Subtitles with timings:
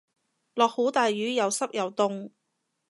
[0.55, 2.31] 落好大雨又濕又凍